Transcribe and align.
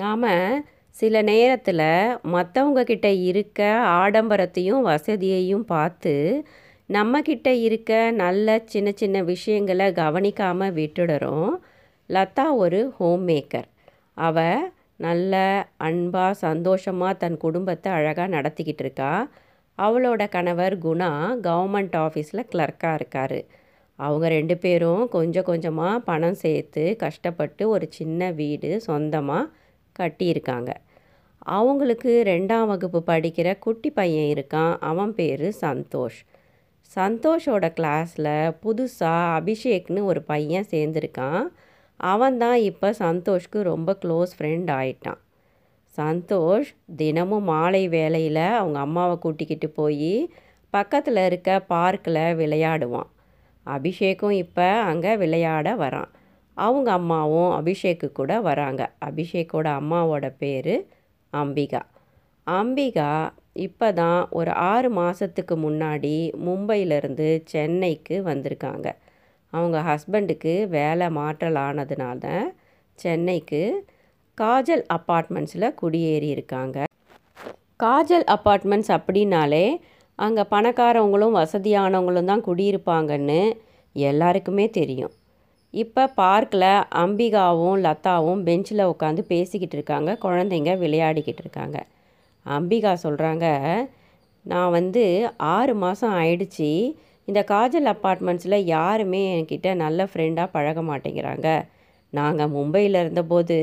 நாம் 0.00 0.26
சில 0.94 1.22
நேரத்தில் 1.22 1.86
மற்றவங்கக்கிட்ட 2.34 3.08
இருக்க 3.28 3.60
ஆடம்பரத்தையும் 4.00 4.82
வசதியையும் 4.88 5.64
பார்த்து 5.72 6.14
நம்மக்கிட்ட 6.88 7.48
இருக்க 7.66 7.90
நல்ல 8.22 8.58
சின்ன 8.64 8.88
சின்ன 8.92 9.16
விஷயங்களை 9.22 9.86
கவனிக்காமல் 9.92 10.76
விட்டுடுறோம். 10.78 11.52
லதா 12.10 12.46
ஒரு 12.62 12.80
ஹோம் 12.96 13.24
மேக்கர் 13.28 13.68
அவள் 14.18 14.62
நல்ல 15.06 15.34
அன்பாக 15.86 16.32
சந்தோஷமாக 16.46 17.20
தன் 17.22 17.36
குடும்பத்தை 17.36 17.90
அழகாக 17.98 18.34
நடத்திக்கிட்டு 18.36 18.84
இருக்கா. 18.84 19.12
அவளோட 19.78 20.22
கணவர் 20.28 20.76
குணா 20.78 21.10
கவர்மெண்ட் 21.46 21.96
ஆஃபீஸில் 22.04 22.48
கிளர்க்காக 22.52 22.98
இருக்கார். 23.00 23.38
அவங்க 23.98 24.26
ரெண்டு 24.28 24.56
பேரும் 24.58 25.02
கொஞ்சம் 25.08 25.48
கொஞ்சமாக 25.50 26.04
பணம் 26.10 26.38
சேர்த்து 26.44 26.84
கஷ்டப்பட்டு 26.96 27.62
ஒரு 27.68 27.86
சின்ன 27.98 28.30
வீடு 28.32 28.70
சொந்தமாக 28.88 29.44
கட்டியிருக்காங்க. 30.00 30.70
அவங்களுக்கு 31.56 32.10
ரெண்டாம் 32.26 32.66
வகுப்பு 32.66 33.00
படிக்கிற 33.06 33.48
குட்டி 33.58 33.90
பையன் 33.90 34.30
இருக்கான். 34.34 34.74
அவன் 34.90 35.14
பேர் 35.14 35.46
சந்தோஷ். 35.60 36.20
சந்தோஷோட 36.96 37.66
கிளாஸில் 37.78 38.34
புதுசாக 38.62 39.34
அபிஷேக்னு 39.38 40.00
ஒரு 40.04 40.22
பையன் 40.22 40.70
சேர்ந்துருக்கான். 40.70 41.42
அவன் 41.96 42.38
தான் 42.38 42.58
இப்போ 42.70 42.88
சந்தோஷ்க்கு 42.98 43.58
ரொம்ப 43.62 43.90
க்ளோஸ் 44.04 44.32
ஃப்ரெண்ட் 44.36 44.70
ஆயிட்டான். 44.78 45.20
சந்தோஷ் 45.98 46.70
தினமும் 46.96 47.48
மாலை 47.52 47.82
வேலையில் 47.88 48.44
அவங்க 48.58 48.78
அம்மாவை 48.78 49.16
கூட்டிக்கிட்டு 49.18 49.68
போய் 49.70 50.12
பக்கத்தில் 50.74 51.20
இருக்க 51.26 51.50
பார்க்கில் 51.72 52.22
விளையாடுவான். 52.40 53.08
அபிஷேக்கும் 53.66 54.36
இப்போ 54.44 54.68
அங்கே 54.90 55.12
விளையாட 55.16 55.68
வரான். 55.76 56.10
அவங்க 56.64 56.88
அம்மாவும் 57.00 57.50
அபிஷேக்கு 57.58 58.08
கூட 58.12 58.32
வராங்க. 58.48 58.82
அபிஷேக்கோட 59.08 59.66
அம்மாவோட 59.80 60.26
பேர் 60.42 60.74
அம்பிகா. 61.32 61.82
அம்பிகா 62.46 63.10
இப்போ 63.66 63.88
தான் 63.92 64.20
ஒரு 64.38 64.52
ஆறு 64.72 64.88
மாதத்துக்கு 64.98 65.54
முன்னாடி 65.66 66.14
மும்பையிலேருந்து 66.46 67.28
சென்னைக்கு 67.52 68.16
வந்திருக்காங்க. 68.30 68.88
அவங்க 69.52 69.78
ஹஸ்பண்டுக்கு 69.90 70.52
வேலை 70.76 71.06
மாற்றல் 71.18 71.58
ஆனதுனால 71.66 72.24
சென்னைக்கு 72.98 73.62
காஜல் 74.38 74.84
அப்பார்ட்மெண்ட்ஸில் 74.96 75.74
குடியேறி 75.80 76.28
இருக்காங்க. 76.36 76.78
காஜல் 77.84 78.26
அப்பார்ட்மெண்ட்ஸ் 78.34 78.92
அப்படின்னாலே 78.98 79.66
அங்கே 80.18 80.44
பணக்காரவங்களும் 80.54 81.36
வசதியானவங்களும் 81.40 82.30
தான் 82.32 82.46
குடியிருப்பாங்கன்னு 82.48 83.40
எல்லாருக்குமே 83.96 84.66
தெரியும். 84.80 85.14
இப்போ 85.74 86.04
பார்க்கில் 86.14 86.70
அம்பிகாவும் 87.02 87.78
லதாவும் 87.86 88.40
பெஞ்சில் 88.46 88.90
உட்காந்து 88.92 89.22
பேசிக்கிட்டு 89.32 89.76
இருக்காங்க. 89.78 90.10
குழந்தைங்க 90.24 90.72
விளையாடிக்கிட்டு 90.78 91.42
இருக்காங்க. 91.44 91.78
அம்பிகா 92.46 92.92
சொல்கிறாங்க 93.04 93.46
நான் 94.44 94.74
வந்து 94.78 95.04
ஆறு 95.54 95.72
மாதம் 95.74 96.14
ஆயிடுச்சு. 96.20 96.70
இந்த 97.28 97.40
காஜல் 97.52 97.88
அப்பார்ட்மெண்ட்ஸில் 97.94 98.66
யாருமே 98.76 99.22
என்கிட்ட 99.34 99.68
நல்ல 99.84 100.08
ஃப்ரெண்டாக 100.10 100.54
பழக 100.56 100.80
மாட்டேங்கிறாங்க. 100.90 101.48
நாங்கள் 102.12 102.52
மும்பையில் 102.56 103.00
இருந்தபோது 103.02 103.58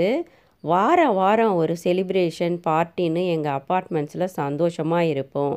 வாரம் 0.63 1.15
வாரம் 1.21 1.55
ஒரு 1.61 1.73
செலிப்ரேஷன் 1.83 2.55
பார்ட்டின்னு 2.67 3.23
எங்கள் 3.35 3.57
அப்பார்ட்மெண்ட்ஸில் 3.59 4.35
சந்தோஷமாக 4.41 5.09
இருப்போம். 5.13 5.55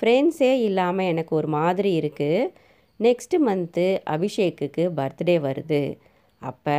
ஃப்ரெண்ட்ஸே 0.00 0.52
இல்லாமல் 0.68 1.10
எனக்கு 1.12 1.32
ஒரு 1.40 1.48
மாதிரி 1.58 1.90
இருக்குது 2.00 2.50
நெக்ஸ்ட்டு 3.00 3.38
மந்த்து 3.46 3.86
அபிஷேக்குக்கு 4.14 4.84
பர்த்டே 4.98 5.36
வருது. 5.46 5.82
அப்போ 6.42 6.78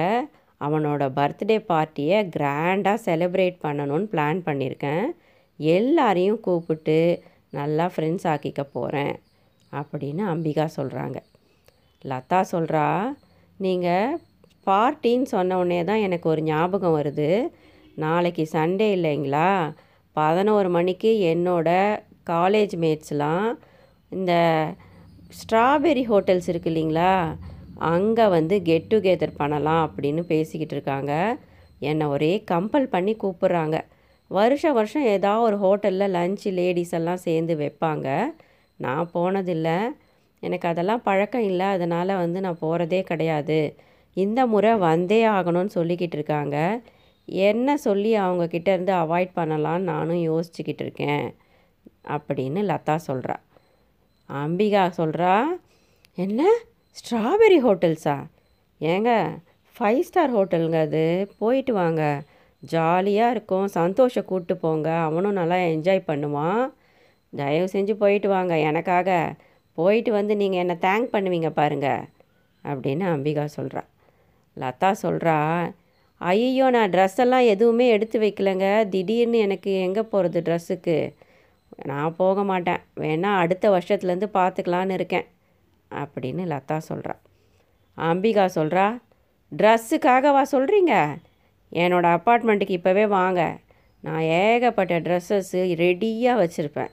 அவனோட 0.61 1.03
பர்த்டே 1.17 1.57
பார்ட்டியை 1.71 2.17
கிராண்டாக 2.35 3.03
செலிப்ரேட் 3.05 3.57
பண்ணணும்னு 3.65 4.07
பிளான் 4.13 4.39
பண்ணியிருக்கேன் 4.45 5.05
எல்லாரையும் 5.59 6.39
கூப்பிட்டு 6.39 6.97
நல்லா 7.49 7.85
ஃப்ரெண்ட்ஸ் 7.93 8.27
ஆக்கிக்க 8.33 8.61
போகிறேன் 8.73 9.13
அப்படின்னு 9.71 10.23
அம்பிகா 10.33 10.65
சொல்கிறாங்க 10.75 11.17
லதா 12.01 12.39
சொல்கிறா 12.51 12.85
நீங்கள் 13.57 14.17
பார்ட்டின்னு 14.67 15.27
சொன்ன 15.35 15.57
உடனே 15.57 15.79
தான் 15.83 16.03
எனக்கு 16.07 16.27
ஒரு 16.29 16.41
ஞாபகம் 16.43 16.95
வருது. 16.97 17.29
நாளைக்கு 17.95 18.43
சண்டே 18.51 18.87
இல்லைங்களா? 18.97 19.49
பதினோரு 20.15 20.69
மணிக்கு 20.69 21.11
என்னோட 21.33 21.69
காலேஜ் 22.29 22.75
மேட்ஸ்லாம் 22.83 23.47
இந்த 24.11 24.33
ஸ்ட்ராபெரி 25.29 26.03
ஹோட்டல்ஸ் 26.09 26.49
இருக்கு 26.49 26.69
இல்லைங்களா? 26.69 27.37
அங்கே 27.75 28.27
வந்து 28.27 28.61
கெட் 28.61 28.93
டுகெதர் 28.93 29.37
பண்ணலாம் 29.37 29.83
அப்படின்னு 29.87 30.21
பேசிக்கிட்டு 30.21 30.75
இருக்காங்க. 30.75 31.37
என்னை 31.79 32.07
ஒரே 32.07 32.43
கம்பல் 32.51 32.85
பண்ணி 32.85 33.15
கூப்பிட்றாங்க. 33.15 33.81
வருஷம் 34.27 34.73
வருஷம் 34.73 35.05
ஏதாவது 35.05 35.43
ஒரு 35.43 35.57
ஹோட்டலில் 35.57 36.13
லஞ்சு 36.15 36.51
லேடிஸ் 36.53 36.91
எல்லாம் 36.91 37.17
சேர்ந்து 37.17 37.55
வைப்பாங்க. 37.55 38.07
நான் 38.77 39.09
போனதில்லை. 39.13 39.77
எனக்கு 40.39 40.67
அதெல்லாம் 40.67 41.01
பழக்கம் 41.01 41.43
இல்லை. 41.43 41.65
அதனால் 41.65 42.07
வந்து 42.07 42.41
நான் 42.41 42.59
போகிறதே 42.59 43.01
கிடையாது. 43.01 43.75
இந்த 44.13 44.45
முறை 44.45 44.75
வந்தே 44.75 45.25
ஆகணும்னு 45.27 45.69
சொல்லிக்கிட்டு 45.75 46.17
இருக்காங்க. 46.19 46.81
என்ன 47.25 47.77
சொல்லி 47.77 48.17
அவங்கக்கிட்ட 48.17 48.67
இருந்து 48.67 48.93
அவாய்ட் 48.93 49.31
பண்ணலான்னு 49.35 49.89
நானும் 49.93 50.23
யோசிச்சுக்கிட்டு 50.29 50.81
இருக்கேன். 50.81 51.35
அப்படின்னு 52.07 52.61
லதா 52.71 52.99
சொல்கிறா 53.07 53.35
அம்பிகா 54.29 54.81
சொல்கிறா 54.97 55.33
என்ன? 56.17 56.41
ஸ்ட்ராபெரி 56.97 57.57
ஹோட்டல்ஸா? 57.65 58.15
ஏங்க 58.81 59.11
ஃபைவ் 59.75 60.01
ஸ்டார் 60.01 60.35
ஹோட்டலுங்க 60.35 60.79
அது. 60.81 61.29
போயிட்டு 61.39 61.73
வாங்க. 61.73 62.23
ஜாலியாக 62.63 63.31
இருக்கும். 63.31 63.67
சந்தோஷம் 63.67 64.25
கூப்பிட்டு 64.25 64.57
போங்க. 64.57 64.89
அவனும் 64.97 65.33
நல்லா 65.33 65.55
என்ஜாய் 65.55 66.01
பண்ணுவான். 66.07 66.61
தயவு 67.33 67.67
செஞ்சு 67.73 67.93
போயிட்டு 67.93 68.29
வாங்க. 68.29 68.57
எனக்காக 68.57 69.35
போயிட்டு 69.73 70.11
வந்து 70.11 70.35
நீங்கள் 70.35 70.59
என்னை 70.59 70.75
தேங்க் 70.81 71.13
பண்ணுவீங்க 71.15 71.49
பாருங்கள் 71.49 72.03
அப்படின்னு 72.63 73.05
அம்பிகா 73.15 73.45
சொல்கிறா 73.57 73.83
லதா 74.57 74.91
சொல்கிறா 75.03 75.35
ஐயோ 76.17 76.69
நான் 76.69 76.91
ட்ரெஸ் 76.91 77.19
எல்லாம் 77.23 77.45
எதுவுமே 77.45 77.87
எடுத்து 77.87 78.19
வைக்கலைங்க. 78.19 78.89
திடீர்னு 78.89 79.37
எனக்கு 79.37 79.71
எங்கே 79.71 80.01
போகிறது 80.01 80.39
ட்ரெஸ்ஸுக்கு 80.41 80.95
நான் 81.89 82.15
போக 82.15 82.43
மாட்டேன். 82.43 82.81
வேணால் 82.95 83.41
அடுத்த 83.43 83.65
வருஷத்துலேருந்து 83.69 84.29
பார்த்துக்கலான்னு 84.33 84.91
இருக்கேன் 84.91 85.27
அப்படின்னு 85.91 86.43
லதா 86.53 86.77
சொல்கிறா 86.89 87.15
அம்பிகா 87.97 88.45
சொல்கிறா 88.55 89.01
ட்ரெஸ்ஸுக்காகவா 89.51 90.43
சொல்கிறீங்க 90.51 90.93
என்னோடய 91.71 92.17
அப்பார்ட்மெண்ட்டுக்கு 92.17 92.77
இப்போவே 92.79 93.07
வாங்க. 93.07 93.59
நான் 94.01 94.21
ஏகப்பட்ட 94.21 94.99
ட்ரெஸ்ஸஸ்ஸு 94.99 95.61
ரெடியாக 95.83 96.39
வச்சுருப்பேன். 96.41 96.91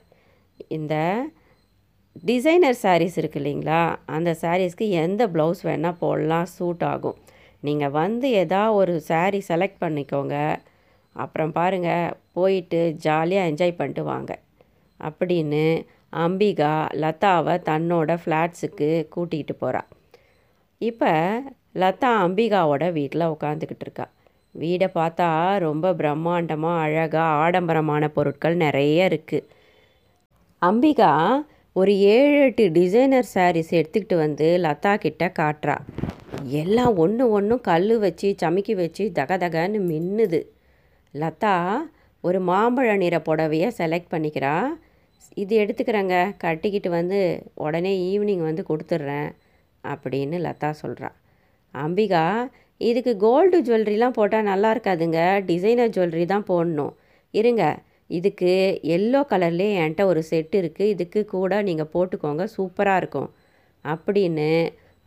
இந்த 0.67 0.95
டிசைனர் 2.23 2.77
சாரீஸ் 2.81 3.17
இருக்கு 3.17 3.39
இல்லைங்களா? 3.39 3.95
அந்த 4.05 4.37
சாரீஸ்க்கு 4.41 4.89
எந்த 4.89 5.27
ப்ளவுஸ் 5.27 5.61
வேணால் 5.63 5.99
போடலாம். 5.99 6.43
சூட் 6.43 6.83
ஆகும். 6.83 7.17
நீங்கள் 7.59 7.89
வந்து 7.89 8.29
எதா 8.43 8.71
ஒரு 8.71 9.03
சாரீ 9.07 9.41
செலக்ட் 9.47 9.79
பண்ணிக்கோங்க. 9.79 10.57
அப்புறம் 11.11 11.51
பாருங்கள் 11.51 12.15
போயிட்டு 12.31 12.93
ஜாலியாக 12.97 13.49
என்ஜாய் 13.51 13.77
பண்ணிட்டு 13.77 14.03
வாங்க. 14.03 14.39
அப்படின்னு 14.99 15.63
அம்பிகா 16.25 16.73
லதாவை 17.03 17.55
தன்னோட 17.69 18.11
ஃப்ளாட்ஸுக்கு 18.23 18.89
கூட்டிகிட்டு 19.15 19.55
போகிறா 19.59 19.81
இப்போ 20.81 21.11
லதா 21.81 22.11
அம்பிகாவோட 22.25 22.83
வீட்டில் 22.91 23.31
உட்காந்துக்கிட்டு 23.33 23.85
இருக்கா. 23.85 24.05
வீடை 24.55 24.87
பார்த்தா 24.95 25.57
ரொம்ப 25.57 25.93
பிரம்மாண்டமாக 25.93 26.83
அழகாக 26.85 27.35
ஆடம்பரமான 27.43 28.07
பொருட்கள் 28.07 28.55
நிறைய 28.55 29.09
இருக்குது 29.09 29.47
அம்பிகா 30.61 31.11
ஒரு 31.75 31.93
ஏழு 32.13 32.37
எட்டு 32.45 32.63
டிசைனர் 32.71 33.27
சாரீஸ் 33.33 33.71
எடுத்துக்கிட்டு 33.79 34.15
வந்து 34.15 34.47
லதா 34.65 34.93
கிட்ட 34.97 35.25
காட்டுறா. 35.39 35.75
எல்லாம் 36.61 36.95
ஒன்று 36.95 37.23
ஒன்றும் 37.29 37.61
கல் 37.61 37.93
வச்சு 38.05 38.29
சமைக்கி 38.43 38.73
வச்சு 38.75 39.03
தகதகன்னு 39.19 39.79
மின்னுது. 39.91 40.41
லதா 41.13 41.55
ஒரு 42.23 42.39
மாம்பழ 42.41 42.97
நிற 42.97 43.15
புடவையை 43.19 43.69
செலக்ட் 43.79 44.13
பண்ணிக்கிறா. 44.13 44.53
இது 45.41 45.53
எடுத்துக்கிறேங்க. 45.63 46.15
கட்டிக்கிட்டு 46.43 46.89
வந்து 46.89 47.19
உடனே 47.65 47.91
ஈவினிங் 48.09 48.43
வந்து 48.49 48.63
கொடுத்துட்றேன் 48.69 49.29
அப்படின்னு 49.83 50.37
லதா 50.45 50.69
சொல்கிறா 50.83 51.09
அம்பிகா 51.73 52.23
இதுக்கு 52.81 53.11
கோல்டு 53.25 53.57
ஜுவல்லரிலாம் 53.67 54.15
போட்டால் 54.17 54.49
நல்லா 54.51 54.69
இருக்காதுங்க. 54.75 55.19
டிசைனர் 55.49 55.93
ஜுவல்லரி 55.95 56.25
தான் 56.33 56.47
போடணும். 56.49 56.93
இருங்க. 57.33 57.63
இதுக்கு 58.17 58.51
எல்லோ 58.95 59.21
கலர்லேயே 59.31 59.71
என்கிட்ட 59.83 60.03
ஒரு 60.11 60.21
செட் 60.31 60.55
இருக்குது 60.61 60.91
இதுக்கு 60.93 61.21
கூட 61.35 61.61
நீங்கள் 61.69 61.91
போட்டுக்கோங்க. 61.93 62.43
சூப்பராக 62.55 63.01
இருக்கும். 63.01 63.29
அப்படின்னு 63.85 64.49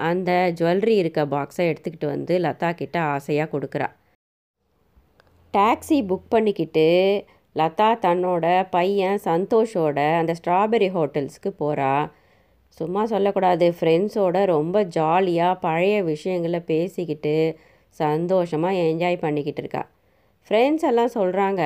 அந்த 0.01 0.31
ஜுவல்லரி 0.59 0.95
இருக்க 1.03 1.21
பாக்ஸை 1.35 1.65
எடுத்துக்கிட்டு 1.71 2.09
வந்து 2.15 2.35
லதா 2.47 2.71
கிட்ட 2.81 2.97
ஆசையாக 3.15 3.53
கொடுக்குறா. 3.55 3.89
டாக்ஸி 5.55 5.99
புக் 6.11 6.29
பண்ணிக்கிட்டு 6.35 6.87
லதா 7.57 7.89
தன்னோட 8.05 8.45
பையன் 8.71 9.19
சந்தோஷோட 9.25 9.99
அந்த 10.21 10.33
ஸ்ட்ராபெரி 10.41 10.89
ஹோட்டல்ஸ்க்கு 10.97 11.51
போகிறா 11.63 11.93
சும்மா 12.79 13.03
சொல்லக்கூடாது. 13.05 13.67
ஃப்ரெண்ட்ஸோட 13.79 14.37
ரொம்ப 14.55 14.83
ஜாலியாக 14.97 15.61
பழைய 15.65 15.97
விஷயங்களை 16.03 16.61
பேசிக்கிட்டு 16.73 17.35
சந்தோஷமாக 18.01 18.83
என்ஜாய் 18.89 19.23
பண்ணிக்கிட்டு 19.25 19.63
இருக்கா. 19.63 19.83
ஃப்ரெண்ட்ஸ் 20.47 20.87
எல்லாம் 20.91 21.15
சொல்கிறாங்க 21.19 21.63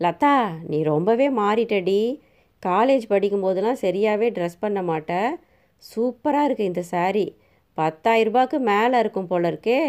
லதா 0.00 0.34
நீ 0.70 0.78
ரொம்பவே 0.92 1.28
மாறிட்டடி. 1.42 2.00
காலேஜ் 2.62 3.04
படிக்கும்போதெல்லாம் 3.12 3.82
சரியாகவே 3.84 4.28
ட்ரெஸ் 4.36 4.62
பண்ண 4.64 4.80
மாட்ட. 4.82 5.12
சூப்பராக 5.84 6.46
இருக்குது 6.48 6.70
இந்த 6.70 6.82
சாரீ 6.92 7.26
பத்தாயிரரூபாய்க்கு 7.78 8.58
மேலே 8.72 8.96
இருக்கும் 8.98 9.30
போல 9.30 9.50
இருக்கே. 9.52 9.80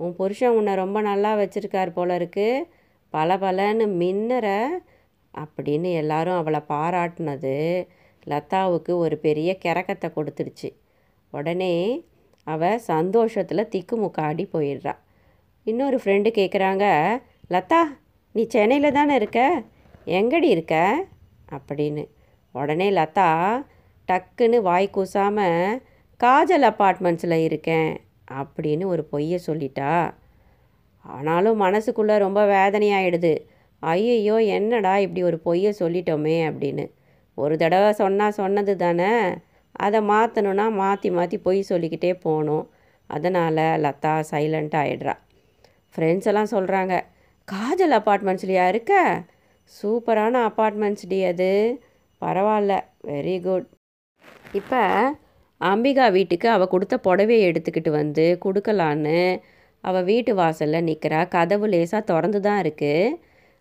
உன் 0.00 0.14
புருஷன் 0.20 0.56
உன்னை 0.58 0.72
ரொம்ப 0.82 0.98
நல்லா 1.00 1.30
வச்சுருக்கார் 1.40 1.96
போல 1.98 2.16
இருக்குது 2.20 2.66
பல 3.12 3.36
பலன்னு 3.36 3.86
மின்னற 4.02 4.46
அப்படின்னு 5.34 5.90
எல்லாரும் 5.92 6.34
அவளை 6.34 6.60
பாராட்டினது 6.68 7.54
லதாவுக்கு 8.26 8.92
ஒரு 9.04 9.16
பெரிய 9.18 9.50
கிறக்கத்தை 9.64 10.08
கொடுத்துருச்சு 10.16 10.70
உடனே 11.32 11.74
அவள் 12.46 12.78
சந்தோஷத்தில் 12.78 13.70
திக்குமுக்காடி 13.74 14.44
போயிடுறா. 14.52 14.94
இன்னொரு 15.66 15.96
ஃப்ரெண்டு 15.96 16.30
கேட்குறாங்க 16.38 16.84
லதா 17.50 17.82
நீ 18.34 18.42
சென்னையில் 18.46 18.92
தானே 18.92 19.14
இருக்க? 19.14 19.40
எங்கடி 20.06 20.48
இருக்க? 20.54 20.74
அப்படின்னு. 21.52 22.04
உடனே 22.54 22.88
லதா 22.90 23.30
டக்குன்னு 24.08 24.58
வாய் 24.60 24.90
கூசாமல் 24.90 25.82
காஜல் 26.20 26.66
அப்பார்ட்மெண்ட்ஸில் 26.70 27.44
இருக்கேன் 27.48 27.92
அப்படின்னு 28.32 28.84
ஒரு 28.84 29.04
பொய்யை 29.04 29.38
சொல்லிட்டா. 29.46 29.92
ஆனாலும் 31.04 31.56
மனசுக்குள்ளே 31.64 32.16
ரொம்ப 32.24 32.40
வேதனையாயிடுது. 32.46 33.32
ஐயையோ 33.82 34.36
என்னடா 34.56 34.92
இப்படி 35.04 35.22
ஒரு 35.30 35.38
பொய்யை 35.46 35.72
சொல்லிட்டோமே 35.80 36.36
அப்படின்னு. 36.50 36.84
ஒரு 37.38 37.54
தடவை 37.62 37.90
சொன்னால் 38.02 38.38
சொன்னது 38.40 38.74
தானே. 38.76 39.12
அதை 39.84 40.00
மாற்றணுன்னா 40.12 40.66
மாற்றி 40.82 41.10
மாற்றி 41.10 41.36
பொய் 41.46 41.60
சொல்லிக்கிட்டே 41.70 42.12
போகணும். 42.26 42.64
அதனால் 43.10 43.62
லதா 43.84 44.14
சைலண்ட் 44.30 44.74
ஆகிடுறா 44.82 45.14
ஃப்ரெண்ட்ஸ் 45.94 46.28
எல்லாம் 46.30 46.52
சொல்கிறாங்க 46.54 46.94
காஜல் 47.48 47.94
அப்பார்ட்மெண்ட்ஸ்லையா 47.98 48.66
இருக்க? 48.72 48.92
சூப்பரான 49.72 50.34
அப்பார்ட்மெண்ட்ஸ் 50.48 51.08
டி 51.10 51.18
அது. 51.32 51.50
பரவாயில்ல 52.22 52.72
வெரி 53.10 53.36
குட் 53.46 53.66
இப்போ 54.60 54.82
அம்பிகா 55.60 56.06
வீட்டுக்கு 56.16 56.46
அவள் 56.54 56.72
கொடுத்த 56.74 56.94
புடவையை 57.06 57.42
எடுத்துக்கிட்டு 57.50 57.90
வந்து 58.00 58.24
கொடுக்கலான்னு 58.44 59.18
அவள் 59.84 60.06
வீட்டு 60.10 60.32
வாசலில் 60.34 60.86
நிற்கிறா 60.88 61.20
கதவு 61.28 61.66
லேசாக 61.72 62.02
திறந்து 62.10 62.40
தான் 62.40 62.60
இருக்குது 62.64 63.16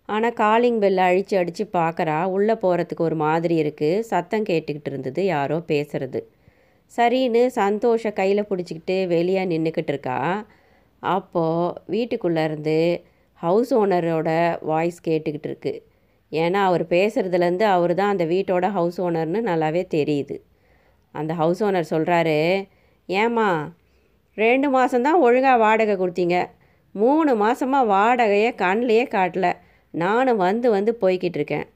ஆனால் 0.09 0.37
காலிங் 0.41 0.79
பெல்லை 0.83 1.03
அழித்து 1.09 1.35
அடித்து 1.41 1.63
பார்க்குறா 1.79 2.17
உள்ளே 2.35 2.55
போகிறதுக்கு 2.63 3.03
ஒரு 3.09 3.17
மாதிரி 3.25 3.55
இருக்குது 3.63 4.03
சத்தம் 4.11 4.47
கேட்டுக்கிட்டு 4.49 4.91
இருந்தது 4.91 5.21
யாரோ 5.33 5.57
பேசுகிறது 5.71 6.21
சரின்னு 6.91 7.41
சந்தோஷ 7.59 8.03
கையில் 8.19 8.49
பிடிச்சிக்கிட்டு 8.49 8.95
வெளியே 9.07 9.43
நின்றுக்கிட்டு 9.51 9.91
இருக்கா. 9.93 10.17
அப்போது 11.03 11.75
வீட்டுக்குள்ளேருந்து 11.93 12.79
ஹவுஸ் 13.41 13.71
ஓனரோட 13.79 14.29
வாய்ஸ் 14.71 14.99
கேட்டுக்கிட்டு 15.07 15.49
இருக்கு. 15.49 15.73
ஏன்னா 16.31 16.59
அவர் 16.69 16.83
பேசுகிறதுலேருந்து 16.95 17.65
அவர் 17.75 17.93
தான் 17.99 18.11
அந்த 18.13 18.25
வீட்டோட 18.33 18.65
ஹவுஸ் 18.77 18.99
ஓனர்னு 19.05 19.41
நல்லாவே 19.51 19.83
தெரியுது. 19.95 20.35
அந்த 21.15 21.31
ஹவுஸ் 21.41 21.61
ஓனர் 21.67 21.91
சொல்கிறாரு 21.93 22.37
ஏம்மா 23.09 23.49
ரெண்டு 24.37 24.67
மாதம்தான் 24.75 25.21
ஒழுங்காக 25.25 25.61
வாடகை 25.65 25.95
கொடுத்தீங்க. 25.97 26.37
மூணு 26.95 27.31
மாதமாக 27.43 27.89
வாடகையை 27.93 28.51
கண்ணிலேயே 28.63 29.05
காட்டல. 29.15 29.47
நானும் 29.93 30.41
வந்து 30.47 30.67
வந்து 30.69 30.91
போய்கிட்டு 31.01 31.37
இருக்கேன். 31.39 31.67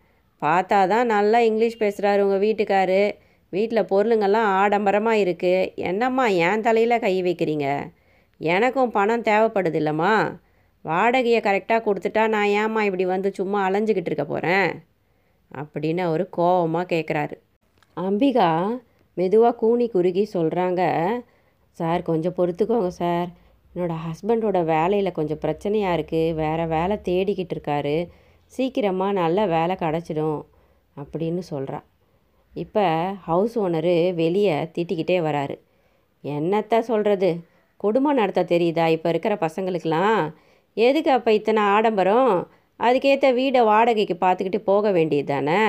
பார்த்தா 0.42 0.80
தான் 0.94 1.12
நல்லா 1.16 1.40
இங்கிலீஷ் 1.50 1.82
பேசுகிறாரு 1.84 2.20
உங்கள் 2.26 2.44
வீட்டுக்காரு. 2.46 3.02
வீட்டில் 3.54 3.90
பொருளுங்கள்லாம் 3.92 4.50
ஆடம்பரமாக 4.62 5.22
இருக்குது 5.26 5.70
என்னம்மா 5.90 6.26
என் 6.48 6.66
தலையில் 6.68 7.04
கை 7.06 7.14
வைக்கிறீங்க? 7.28 7.68
எனக்கும் 8.42 8.94
பணம் 8.98 9.28
தேவைப்படுது 9.30 9.80
இல்லைம்மா 9.82 10.14
வாடகையை 10.86 11.40
கரெக்டாக 11.44 11.86
கொடுத்துட்டா 11.86 12.24
நான் 12.28 12.52
ஏம்மா 12.62 12.82
இப்படி 12.84 13.06
வந்து 13.06 13.30
சும்மா 13.34 13.60
அலைஞ்சிக்கிட்டு 13.68 14.12
இருக்க 14.12 14.26
போகிறேன் 14.26 14.70
அப்படின்னு 15.52 16.02
அவர் 16.02 16.24
கோவமாக 16.38 16.90
கேட்குறாரு 16.94 17.36
அம்பிகா 17.98 18.50
மெதுவாக 19.18 19.56
கூனி 19.56 19.86
குறுகி 19.88 20.24
சொல்கிறாங்க 20.34 20.82
சார் 21.80 22.02
கொஞ்சம் 22.10 22.36
பொறுத்துக்கோங்க 22.38 22.90
சார். 23.02 23.30
என்னோடய 23.74 24.04
ஹஸ்பண்டோட 24.08 24.60
வேலையில் 24.74 25.18
கொஞ்சம் 25.18 25.42
பிரச்சனையாக 25.46 25.96
இருக்குது 25.98 26.36
வேறு 26.42 26.66
வேலை 26.76 26.96
தேடிக்கிட்டு 27.08 27.54
இருக்காரு. 27.56 27.96
சீக்கிரமாக 28.54 29.18
நல்ல 29.22 29.40
வேலை 29.56 29.76
கிடச்சிடும் 29.84 30.40
அப்படின்னு 30.98 31.42
சொல்கிறா 31.52 31.80
இப்போ 32.64 32.86
ஹவுஸ் 33.28 33.56
ஓனரு 33.64 33.96
வெளியே 34.22 34.56
திட்டிக்கிட்டே 34.76 35.18
வராரு. 35.28 35.56
என்னத்த 36.24 36.80
சொல்கிறது 36.90 37.30
குடும்பம் 37.84 38.20
நடத்த 38.20 38.42
தெரியுதா? 38.54 38.86
இப்போ 38.96 39.08
இருக்கிற 39.14 39.34
பசங்களுக்கெலாம் 39.42 40.22
எதுக்கு 40.78 41.12
அப்போ 41.18 41.32
இத்தனை 41.40 41.62
ஆடம்பரம்? 41.74 42.32
அதுக்கேற்ற 42.80 43.28
வீடை 43.40 43.62
வாடகைக்கு 43.72 44.16
பார்த்துக்கிட்டு 44.24 44.62
போக 44.72 44.92
வேண்டியது 44.98 45.30
தானே? 45.34 45.60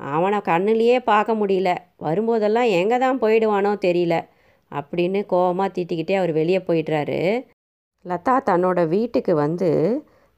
அவனை 0.00 0.38
கண்ணுலேயே 0.48 0.98
பார்க்க 1.12 1.40
முடியல. 1.42 1.70
வரும்போதெல்லாம் 2.06 2.72
எங்கே 2.80 2.98
தான் 3.04 3.20
போயிடுவானோ 3.22 3.72
தெரியல. 3.86 4.16
அப்படின்னு 4.72 5.20
கோவமாக 5.32 5.74
தீட்டிக்கிட்டே 5.76 6.14
அவர் 6.14 6.32
வெளியே 6.32 6.58
போயிடுறாரு. 6.58 7.20
லதா 8.04 8.34
தன்னோட 8.50 8.80
வீட்டுக்கு 8.88 9.34
வந்து 9.34 9.70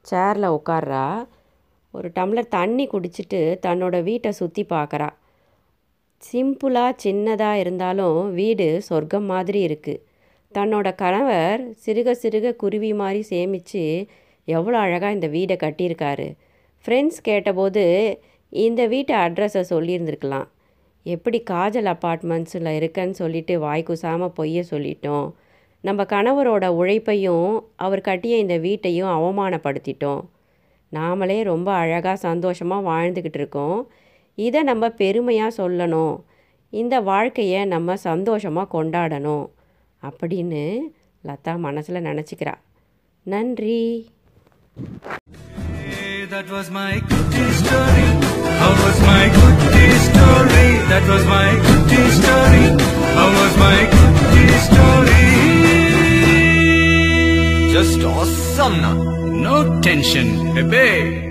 சேரில் 0.05 0.55
உட்கார்றா. 0.59 1.06
ஒரு 1.94 2.09
டம்ளர் 2.15 2.55
தண்ணி 2.59 2.85
குடிச்சிட்டு 2.87 3.41
தன்னோட 3.67 3.97
வீட்டை 4.03 4.31
சுற்றி 4.32 4.62
பார்க்குறா. 4.75 5.09
சிம்பிளாக 6.23 6.99
சின்னதாக 7.05 7.61
இருந்தாலும் 7.62 8.19
வீடு 8.35 8.69
சொர்க்கம் 8.88 9.29
மாதிரி 9.32 9.61
இருக்குது 9.69 10.03
தன்னோட 10.53 10.88
கணவர் 10.94 11.61
சிறுக 11.85 12.15
சிறுக 12.23 12.56
குருவி 12.62 12.91
மாதிரி 12.93 13.23
சேமித்து 13.23 13.82
எவ்வளோ 14.49 14.79
அழகாக 14.79 15.17
இந்த 15.17 15.29
வீடை 15.29 15.56
கட்டியிருக்காரு. 15.65 16.27
ஃப்ரெண்ட்ஸ் 16.85 17.21
கேட்டபோது 17.29 17.85
இந்த 18.53 18.87
வீட்டு 18.87 19.12
அட்ரஸை 19.15 19.62
சொல்லியிருந்திருக்கலாம். 19.73 20.49
எப்படி 21.02 21.43
காஜல் 21.50 21.88
அப்பார்ட்மெண்ட்ஸில் 21.93 22.69
இருக்கேன்னு 22.81 23.11
சொல்லிட்டு 23.11 23.55
வாய்க்குசாமல் 23.62 24.32
பொய்ய 24.37 24.62
சொல்லிட்டோம். 24.70 25.32
நம்ம 25.81 26.02
கணவரோட 26.02 26.67
உழைப்பையும் 26.67 27.73
அவர் 27.76 28.00
கட்டிய 28.00 28.37
இந்த 28.37 28.58
வீட்டையும் 28.58 29.08
அவமானப்படுத்திட்டோம். 29.08 30.23
நாமளே 30.93 31.43
ரொம்ப 31.43 31.73
அழகாக 31.73 32.17
சந்தோஷமாக 32.17 32.88
வாழ்ந்துக்கிட்டு 32.91 33.41
இருக்கோம். 33.41 33.91
இதை 34.35 34.62
நம்ம 34.62 34.91
பெருமையாக 34.91 35.62
சொல்லணும். 35.62 36.20
இந்த 36.70 37.00
வாழ்க்கையை 37.00 37.64
நம்ம 37.64 37.96
சந்தோஷமாக 37.96 38.82
கொண்டாடணும் 38.82 39.46
அப்படின்னு 40.03 40.79
லதா 41.25 41.58
மனசில் 41.58 42.05
நினச்சிக்கிறா. 42.08 42.55
நன்றி. 43.23 44.11
That 46.31 46.49
was 46.56 46.70
my 46.70 46.93
story. 47.61 48.05
How 48.60 48.72
was 48.82 48.98
my 49.06 49.22
awesome. 58.19 59.43
No 59.43 59.81
tension, 59.81 60.55
baby. 60.55 61.30